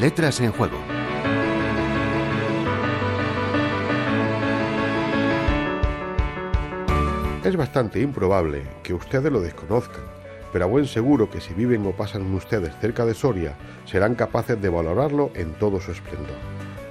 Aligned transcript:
Letras 0.00 0.40
en 0.40 0.50
Juego. 0.52 0.78
Es 7.44 7.54
bastante 7.54 8.00
improbable 8.00 8.62
que 8.82 8.94
ustedes 8.94 9.30
lo 9.30 9.42
desconozcan, 9.42 10.00
pero 10.54 10.64
a 10.64 10.68
buen 10.68 10.86
seguro 10.86 11.28
que 11.28 11.42
si 11.42 11.52
viven 11.52 11.86
o 11.86 11.90
pasan 11.90 12.32
ustedes 12.32 12.74
cerca 12.80 13.04
de 13.04 13.12
Soria, 13.12 13.58
serán 13.84 14.14
capaces 14.14 14.58
de 14.62 14.70
valorarlo 14.70 15.32
en 15.34 15.52
todo 15.58 15.82
su 15.82 15.92
esplendor. 15.92 16.38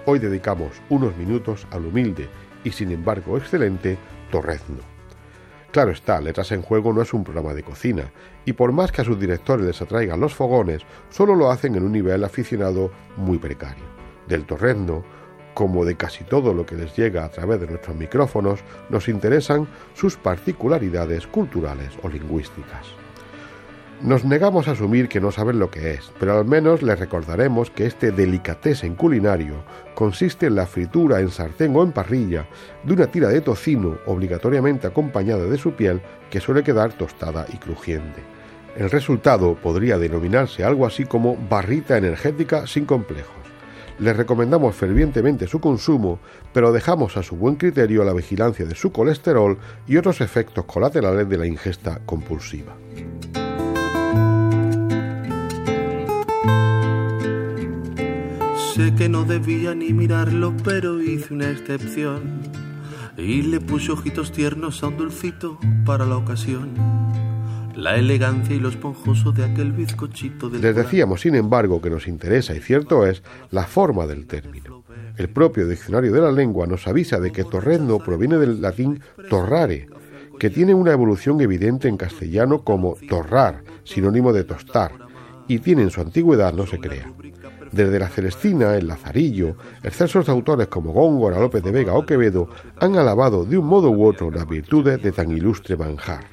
Hoy 0.05 0.19
dedicamos 0.19 0.79
unos 0.89 1.17
minutos 1.17 1.65
al 1.71 1.87
humilde 1.87 2.29
y 2.63 2.73
sin 2.73 2.91
embargo 2.91 3.37
excelente 3.37 3.97
Torrezno. 4.29 4.98
Claro 5.71 5.91
está, 5.91 6.19
Letras 6.19 6.51
en 6.51 6.63
Juego 6.63 6.93
no 6.93 7.03
es 7.03 7.13
un 7.13 7.23
programa 7.23 7.53
de 7.53 7.61
cocina, 7.61 8.11
y 8.43 8.53
por 8.53 8.71
más 8.71 8.91
que 8.91 9.01
a 9.01 9.05
sus 9.05 9.19
directores 9.19 9.67
les 9.67 9.81
atraigan 9.81 10.19
los 10.19 10.33
fogones, 10.33 10.81
solo 11.09 11.35
lo 11.35 11.51
hacen 11.51 11.75
en 11.75 11.83
un 11.83 11.91
nivel 11.91 12.23
aficionado 12.23 12.91
muy 13.17 13.37
precario. 13.37 13.83
Del 14.27 14.45
Torrezno, 14.45 15.03
como 15.53 15.85
de 15.85 15.95
casi 15.95 16.23
todo 16.23 16.55
lo 16.55 16.65
que 16.65 16.75
les 16.75 16.95
llega 16.95 17.23
a 17.23 17.29
través 17.29 17.59
de 17.59 17.67
nuestros 17.67 17.95
micrófonos, 17.95 18.61
nos 18.89 19.07
interesan 19.09 19.67
sus 19.93 20.17
particularidades 20.17 21.27
culturales 21.27 21.93
o 22.01 22.09
lingüísticas. 22.09 22.87
Nos 24.01 24.23
negamos 24.23 24.69
a 24.69 24.71
asumir 24.71 25.09
que 25.09 25.19
no 25.19 25.29
saben 25.29 25.59
lo 25.59 25.69
que 25.69 25.91
es, 25.91 26.09
pero 26.21 26.37
al 26.37 26.45
menos 26.45 26.81
les 26.81 26.97
recordaremos 26.97 27.69
que 27.69 27.85
este 27.85 28.13
delicatessen 28.13 28.95
culinario 28.95 29.55
consiste 29.93 30.45
en 30.45 30.55
la 30.55 30.65
fritura 30.65 31.19
en 31.19 31.29
sartén 31.29 31.75
o 31.75 31.83
en 31.83 31.91
parrilla 31.91 32.47
de 32.85 32.93
una 32.93 33.07
tira 33.07 33.27
de 33.27 33.41
tocino 33.41 33.97
obligatoriamente 34.05 34.87
acompañada 34.87 35.43
de 35.43 35.57
su 35.57 35.73
piel 35.73 35.99
que 36.29 36.39
suele 36.39 36.63
quedar 36.63 36.93
tostada 36.93 37.45
y 37.53 37.57
crujiente. 37.57 38.21
El 38.77 38.89
resultado 38.89 39.55
podría 39.55 39.97
denominarse 39.97 40.63
algo 40.63 40.85
así 40.85 41.03
como 41.03 41.35
barrita 41.49 41.97
energética 41.97 42.67
sin 42.67 42.85
complejos. 42.85 43.35
Les 43.99 44.15
recomendamos 44.15 44.77
fervientemente 44.77 45.45
su 45.45 45.59
consumo, 45.59 46.19
pero 46.53 46.71
dejamos 46.71 47.17
a 47.17 47.23
su 47.23 47.35
buen 47.35 47.57
criterio 47.57 48.05
la 48.05 48.13
vigilancia 48.13 48.65
de 48.65 48.75
su 48.75 48.93
colesterol 48.93 49.57
y 49.87 49.97
otros 49.97 50.21
efectos 50.21 50.63
colaterales 50.63 51.27
de 51.27 51.37
la 51.37 51.47
ingesta 51.47 51.99
compulsiva. 52.05 52.77
Sé 58.79 58.95
que 58.95 59.09
no 59.09 59.25
debía 59.25 59.75
ni 59.75 59.91
mirarlo, 59.91 60.55
pero 60.63 61.01
hice 61.01 61.33
una 61.33 61.49
excepción 61.49 62.39
y 63.17 63.41
le 63.41 63.59
puse 63.59 63.91
ojitos 63.91 64.31
tiernos 64.31 64.81
a 64.81 64.87
un 64.87 64.95
dulcito 64.95 65.59
para 65.85 66.05
la 66.05 66.15
ocasión. 66.15 66.69
La 67.75 67.97
elegancia 67.97 68.55
y 68.55 68.59
lo 68.61 68.69
esponjoso 68.69 69.33
de 69.33 69.43
aquel 69.43 69.73
bizcochito 69.73 70.49
del 70.49 70.61
Les 70.61 70.73
decíamos, 70.73 71.19
sin 71.19 71.35
embargo, 71.35 71.81
que 71.81 71.89
nos 71.89 72.07
interesa, 72.07 72.55
y 72.55 72.61
cierto 72.61 73.05
es, 73.05 73.21
la 73.51 73.65
forma 73.65 74.07
del 74.07 74.27
término. 74.27 74.85
El 75.17 75.27
propio 75.27 75.67
diccionario 75.67 76.13
de 76.13 76.21
la 76.21 76.31
lengua 76.31 76.65
nos 76.65 76.87
avisa 76.87 77.19
de 77.19 77.33
que 77.33 77.43
torrendo 77.43 77.99
proviene 77.99 78.37
del 78.37 78.61
latín 78.61 79.01
torrare, 79.29 79.89
que 80.39 80.49
tiene 80.49 80.73
una 80.73 80.93
evolución 80.93 81.41
evidente 81.41 81.89
en 81.89 81.97
castellano 81.97 82.63
como 82.63 82.95
torrar, 83.09 83.61
sinónimo 83.83 84.31
de 84.31 84.45
tostar, 84.45 85.09
y 85.49 85.59
tiene 85.59 85.81
en 85.81 85.89
su 85.89 85.99
antigüedad, 85.99 86.53
no 86.53 86.65
se 86.65 86.79
crea. 86.79 87.11
Desde 87.73 87.99
la 87.99 88.07
Celestina, 88.07 88.75
el 88.75 88.87
Lazarillo, 88.87 89.57
excesos 89.83 90.25
de 90.27 90.31
autores 90.31 90.67
como 90.67 90.93
Góngora, 90.93 91.39
López 91.39 91.61
de 91.61 91.71
Vega 91.71 91.93
o 91.93 92.05
Quevedo 92.05 92.49
han 92.79 92.95
alabado 92.95 93.43
de 93.43 93.57
un 93.57 93.65
modo 93.65 93.91
u 93.91 94.05
otro 94.05 94.31
las 94.31 94.47
virtudes 94.47 95.01
de 95.01 95.11
tan 95.11 95.31
ilustre 95.31 95.75
manjar. 95.75 96.23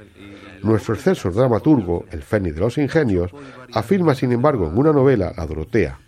Nuestro 0.63 0.95
exceso 0.95 1.31
dramaturgo, 1.31 2.05
el 2.11 2.23
Fénix 2.23 2.55
de 2.55 2.61
los 2.61 2.79
Ingenios, 2.79 3.33
afirma 3.73 4.15
sin 4.15 4.33
embargo 4.33 4.67
en 4.69 4.79
una 4.79 4.93
novela, 4.93 5.33
La 5.37 5.47
Dorotea, 5.47 5.99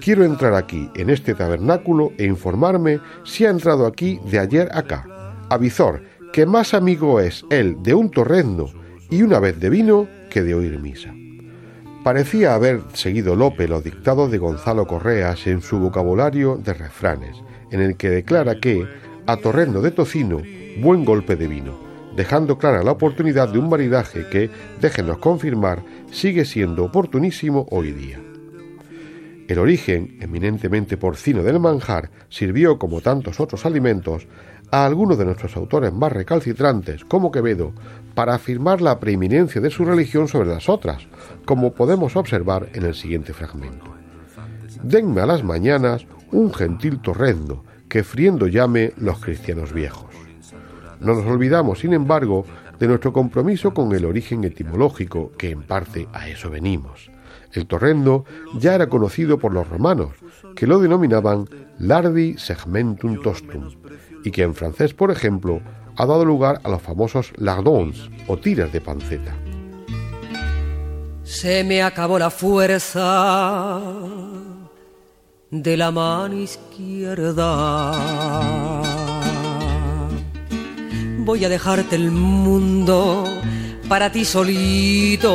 Quiero 0.00 0.24
entrar 0.24 0.54
aquí, 0.54 0.90
en 0.94 1.10
este 1.10 1.34
tabernáculo, 1.34 2.12
e 2.18 2.24
informarme 2.24 3.00
si 3.24 3.44
ha 3.44 3.50
entrado 3.50 3.86
aquí 3.86 4.20
de 4.30 4.38
ayer 4.38 4.68
acá. 4.72 5.06
Avizor, 5.48 6.02
que 6.32 6.46
más 6.46 6.74
amigo 6.74 7.20
es 7.20 7.44
él 7.50 7.76
de 7.82 7.94
un 7.94 8.10
torrendo 8.10 8.70
y 9.10 9.22
una 9.22 9.40
vez 9.40 9.58
de 9.58 9.70
vino 9.70 10.06
que 10.30 10.42
de 10.42 10.54
oír 10.54 10.78
misa. 10.78 11.12
Parecía 12.06 12.54
haber 12.54 12.82
seguido 12.92 13.34
Lope 13.34 13.66
los 13.66 13.82
dictados 13.82 14.30
de 14.30 14.38
Gonzalo 14.38 14.86
Correas 14.86 15.44
en 15.48 15.60
su 15.60 15.80
vocabulario 15.80 16.54
de 16.54 16.72
refranes, 16.72 17.36
en 17.72 17.80
el 17.80 17.96
que 17.96 18.10
declara 18.10 18.60
que, 18.60 18.86
a 19.26 19.36
torrendo 19.38 19.82
de 19.82 19.90
tocino, 19.90 20.40
buen 20.80 21.04
golpe 21.04 21.34
de 21.34 21.48
vino, 21.48 21.76
dejando 22.14 22.58
clara 22.58 22.84
la 22.84 22.92
oportunidad 22.92 23.48
de 23.48 23.58
un 23.58 23.68
maridaje 23.68 24.28
que, 24.30 24.50
déjenos 24.80 25.18
confirmar, 25.18 25.82
sigue 26.12 26.44
siendo 26.44 26.84
oportunísimo 26.84 27.66
hoy 27.72 27.90
día. 27.90 28.20
El 29.48 29.60
origen, 29.60 30.18
eminentemente 30.20 30.96
porcino 30.96 31.42
del 31.42 31.60
manjar, 31.60 32.10
sirvió, 32.28 32.78
como 32.78 33.00
tantos 33.00 33.38
otros 33.38 33.64
alimentos, 33.64 34.26
a 34.72 34.84
algunos 34.84 35.18
de 35.18 35.24
nuestros 35.24 35.56
autores 35.56 35.92
más 35.92 36.12
recalcitrantes, 36.12 37.04
como 37.04 37.30
Quevedo, 37.30 37.72
para 38.14 38.34
afirmar 38.34 38.80
la 38.80 38.98
preeminencia 38.98 39.60
de 39.60 39.70
su 39.70 39.84
religión 39.84 40.26
sobre 40.26 40.48
las 40.48 40.68
otras, 40.68 41.06
como 41.44 41.74
podemos 41.74 42.16
observar 42.16 42.68
en 42.72 42.84
el 42.84 42.94
siguiente 42.94 43.32
fragmento. 43.32 43.94
Denme 44.82 45.20
a 45.20 45.26
las 45.26 45.44
mañanas 45.44 46.06
un 46.32 46.52
gentil 46.52 47.00
torrendo, 47.00 47.64
que 47.88 48.02
friendo 48.02 48.48
llame 48.48 48.92
los 48.96 49.20
cristianos 49.20 49.72
viejos. 49.72 50.10
No 50.98 51.14
nos 51.14 51.26
olvidamos, 51.26 51.80
sin 51.80 51.92
embargo, 51.92 52.44
de 52.80 52.88
nuestro 52.88 53.12
compromiso 53.12 53.72
con 53.72 53.94
el 53.94 54.04
origen 54.04 54.42
etimológico, 54.42 55.30
que 55.38 55.50
en 55.50 55.62
parte 55.62 56.08
a 56.12 56.28
eso 56.28 56.50
venimos. 56.50 57.10
El 57.52 57.66
torrendo 57.66 58.24
ya 58.58 58.74
era 58.74 58.88
conocido 58.88 59.38
por 59.38 59.52
los 59.52 59.68
romanos, 59.68 60.10
que 60.54 60.66
lo 60.66 60.78
denominaban 60.78 61.48
lardi 61.78 62.36
segmentum 62.38 63.22
tostum, 63.22 63.70
y 64.24 64.30
que 64.30 64.42
en 64.42 64.54
francés, 64.54 64.94
por 64.94 65.10
ejemplo, 65.10 65.60
ha 65.96 66.06
dado 66.06 66.24
lugar 66.24 66.60
a 66.64 66.68
los 66.68 66.82
famosos 66.82 67.32
lardons 67.36 68.10
o 68.26 68.36
tiras 68.36 68.72
de 68.72 68.80
panceta. 68.80 69.34
Se 71.22 71.64
me 71.64 71.82
acabó 71.82 72.18
la 72.18 72.30
fuerza 72.30 73.80
de 75.50 75.76
la 75.76 75.90
mano 75.90 76.34
izquierda. 76.34 77.92
Voy 81.18 81.44
a 81.44 81.48
dejarte 81.48 81.96
el 81.96 82.12
mundo 82.12 83.24
para 83.88 84.12
ti 84.12 84.24
solito. 84.24 85.32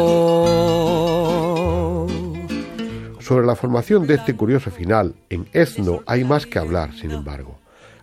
Sobre 3.32 3.48
la 3.48 3.56
formación 3.56 4.08
de 4.08 4.16
este 4.16 4.36
curioso 4.36 4.72
final 4.72 5.16
en 5.30 5.48
Ezno 5.54 6.02
hay 6.06 6.26
más 6.26 6.46
que 6.46 6.60
hablar, 6.60 6.94
sin 6.94 7.12
embargo. 7.12 7.60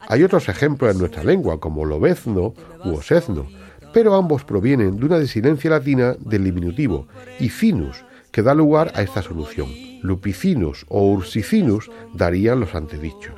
Hay 0.08 0.22
otros 0.22 0.48
ejemplos 0.48 0.90
en 0.90 0.98
nuestra 0.98 1.22
lengua, 1.22 1.60
como 1.60 1.84
lobezno 1.84 2.54
u 2.82 2.94
osezno, 2.94 3.46
pero 3.92 4.14
ambos 4.14 4.44
provienen 4.44 4.96
de 4.96 5.04
una 5.04 5.18
desinencia 5.18 5.68
latina 5.68 6.16
del 6.18 6.44
diminutivo 6.44 7.08
y 7.38 7.50
finus, 7.50 8.06
que 8.30 8.40
da 8.40 8.54
lugar 8.54 8.90
a 8.94 9.02
esta 9.02 9.20
solución. 9.20 9.68
Lupicinus 10.00 10.86
o 10.88 11.10
ursicinus 11.12 11.90
darían 12.14 12.60
los 12.60 12.74
antedichos. 12.74 13.34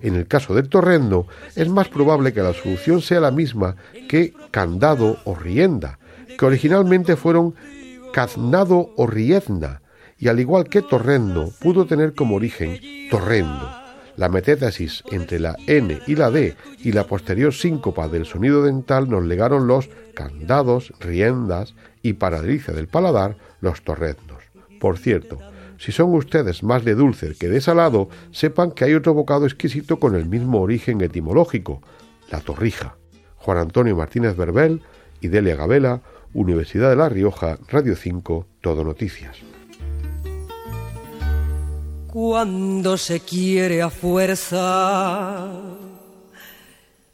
En 0.00 0.16
el 0.16 0.26
caso 0.26 0.52
del 0.52 0.68
torrendo, 0.68 1.28
es 1.54 1.68
más 1.68 1.86
probable 1.90 2.32
que 2.32 2.42
la 2.42 2.54
solución 2.54 3.02
sea 3.02 3.20
la 3.20 3.30
misma 3.30 3.76
que 4.08 4.34
candado 4.50 5.18
o 5.26 5.36
rienda, 5.36 6.00
que 6.36 6.44
originalmente 6.44 7.14
fueron 7.14 7.54
caznado 8.12 8.90
o 8.96 9.06
riezna, 9.06 9.81
y 10.22 10.28
al 10.28 10.38
igual 10.38 10.68
que 10.68 10.82
torrendo, 10.82 11.50
pudo 11.58 11.84
tener 11.84 12.14
como 12.14 12.36
origen 12.36 12.78
torrendo. 13.10 13.68
La 14.16 14.28
metétesis 14.28 15.02
entre 15.10 15.40
la 15.40 15.56
N 15.66 15.98
y 16.06 16.14
la 16.14 16.30
D 16.30 16.54
y 16.78 16.92
la 16.92 17.08
posterior 17.08 17.52
síncopa 17.52 18.06
del 18.06 18.24
sonido 18.24 18.62
dental 18.62 19.10
nos 19.10 19.24
legaron 19.24 19.66
los 19.66 19.90
candados, 20.14 20.92
riendas 21.00 21.74
y 22.02 22.12
para 22.12 22.40
delicia 22.40 22.72
del 22.72 22.86
paladar, 22.86 23.36
los 23.60 23.82
torreznos. 23.82 24.38
Por 24.78 24.96
cierto, 24.96 25.40
si 25.76 25.90
son 25.90 26.14
ustedes 26.14 26.62
más 26.62 26.84
de 26.84 26.94
dulce 26.94 27.34
que 27.34 27.48
de 27.48 27.60
salado, 27.60 28.08
sepan 28.30 28.70
que 28.70 28.84
hay 28.84 28.94
otro 28.94 29.14
bocado 29.14 29.44
exquisito 29.44 29.98
con 29.98 30.14
el 30.14 30.26
mismo 30.26 30.60
origen 30.60 31.00
etimológico, 31.00 31.82
la 32.30 32.38
torrija. 32.38 32.94
Juan 33.38 33.58
Antonio 33.58 33.96
Martínez 33.96 34.36
Verbel 34.36 34.82
y 35.20 35.26
Delia 35.26 35.56
Gabela, 35.56 36.00
Universidad 36.32 36.90
de 36.90 36.96
La 36.96 37.08
Rioja, 37.08 37.58
Radio 37.66 37.96
5, 37.96 38.46
Todo 38.60 38.84
Noticias 38.84 39.42
cuando 42.12 42.98
se 42.98 43.20
quiere 43.20 43.80
a 43.80 43.88
fuerza 43.88 45.50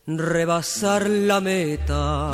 rebasar 0.09 1.09
la 1.09 1.41
meta 1.41 2.33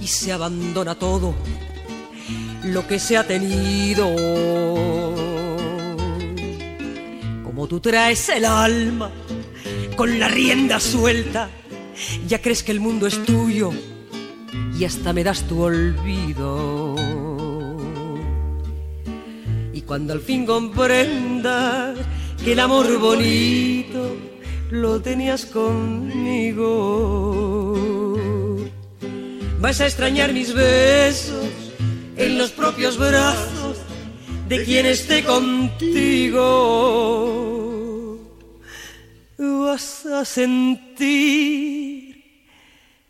y 0.00 0.06
se 0.06 0.32
abandona 0.32 0.94
todo 0.94 1.34
lo 2.64 2.86
que 2.86 2.98
se 2.98 3.18
ha 3.18 3.26
tenido. 3.26 4.06
Como 7.44 7.66
tú 7.68 7.80
traes 7.80 8.30
el 8.30 8.46
alma 8.46 9.10
con 9.96 10.18
la 10.18 10.28
rienda 10.28 10.80
suelta, 10.80 11.50
ya 12.26 12.40
crees 12.40 12.62
que 12.62 12.72
el 12.72 12.80
mundo 12.80 13.06
es 13.06 13.22
tuyo 13.22 13.70
y 14.78 14.86
hasta 14.86 15.12
me 15.12 15.22
das 15.22 15.42
tu 15.42 15.60
olvido 15.60 17.33
cuando 19.86 20.12
al 20.12 20.20
fin 20.20 20.46
comprendas 20.46 21.98
que 22.42 22.52
el 22.52 22.60
amor 22.60 22.98
bonito 22.98 24.16
lo 24.70 25.00
tenías 25.00 25.44
conmigo, 25.46 26.64
vas 29.60 29.80
a 29.80 29.86
extrañar 29.86 30.32
mis 30.32 30.54
besos 30.54 31.48
en 32.16 32.38
los 32.38 32.50
propios 32.50 32.96
brazos 32.98 33.78
de 34.48 34.64
quien 34.64 34.86
esté 34.86 35.22
contigo. 35.24 36.40
Vas 39.36 40.06
a 40.06 40.24
sentir, 40.24 40.94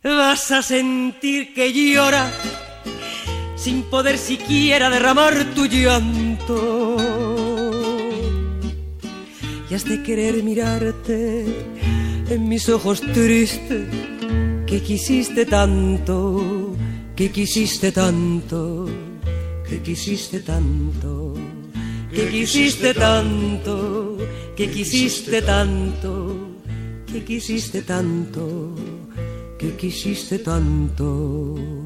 vas 0.02 0.50
a 0.50 0.62
sentir 0.62 1.54
que 1.54 1.72
llora 1.72 2.32
sin 3.64 3.84
poder 3.84 4.18
siquiera 4.18 4.90
derramar 4.90 5.54
tu 5.54 5.64
llanto. 5.64 6.98
Y 9.70 9.74
has 9.74 9.86
de 9.86 10.02
querer 10.02 10.42
mirarte 10.42 11.46
en 12.28 12.46
mis 12.46 12.68
ojos 12.68 13.00
tristes 13.00 13.86
que 14.66 14.82
quisiste 14.82 15.46
tanto, 15.46 16.76
que 17.16 17.30
quisiste 17.30 17.90
tanto, 17.90 18.86
que 19.66 19.80
quisiste 19.80 20.40
tanto, 20.40 21.32
que 22.12 22.28
quisiste 22.28 22.92
tanto, 22.92 24.18
que 24.54 24.70
quisiste 24.70 25.40
tanto, 25.40 26.12
que 27.06 27.24
quisiste 27.24 27.80
tanto, 27.80 28.74
que 29.58 29.74
quisiste 29.74 30.38
tanto 30.40 31.83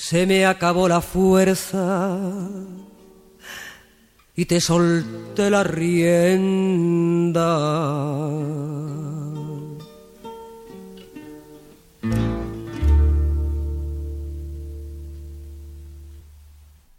se 0.00 0.26
me 0.26 0.46
acabó 0.46 0.88
la 0.88 1.02
fuerza 1.02 2.18
y 4.34 4.46
te 4.46 4.58
solté 4.58 5.50
la 5.50 5.62
rienda 5.62 7.44